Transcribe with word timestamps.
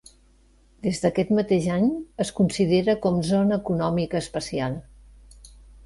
Des 0.87 1.01
d'aquest 1.03 1.33
mateix 1.41 1.67
any 1.75 1.85
es 2.27 2.33
considera 2.41 2.99
com 3.07 3.23
zona 3.31 3.61
econòmica 3.63 4.23
especial. 4.27 4.85